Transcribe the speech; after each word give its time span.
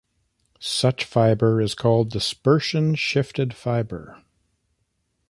Such 0.59 1.05
fiber 1.05 1.61
is 1.61 1.75
called 1.75 2.09
dispersion-shifted 2.09 3.53
fiber. 3.53 4.23